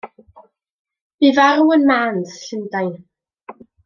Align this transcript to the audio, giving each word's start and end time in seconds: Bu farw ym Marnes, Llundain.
Bu 1.25 1.29
farw 1.39 1.69
ym 1.75 1.85
Marnes, 1.91 2.33
Llundain. 2.47 2.91